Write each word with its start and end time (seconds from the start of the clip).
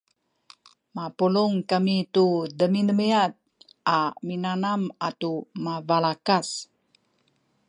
mapulung 0.95 1.55
kami 1.71 1.95
tu 2.13 2.25
demidemiad 2.59 3.31
a 3.97 3.99
minanam 4.27 4.81
atu 5.07 5.31
mabalakas 5.63 6.47